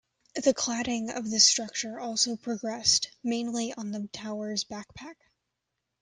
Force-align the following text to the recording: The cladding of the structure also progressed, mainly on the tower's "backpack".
The 0.33 0.55
cladding 0.55 1.15
of 1.15 1.29
the 1.29 1.39
structure 1.39 1.99
also 1.99 2.35
progressed, 2.35 3.11
mainly 3.23 3.71
on 3.75 3.91
the 3.91 4.09
tower's 4.11 4.63
"backpack". 4.63 5.13